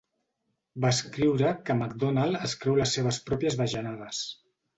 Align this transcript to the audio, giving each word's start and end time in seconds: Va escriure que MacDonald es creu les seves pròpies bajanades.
Va 0.85 0.89
escriure 0.95 1.51
que 1.67 1.75
MacDonald 1.81 2.41
es 2.49 2.57
creu 2.65 2.79
les 2.81 2.95
seves 2.99 3.21
pròpies 3.29 3.61
bajanades. 3.61 4.25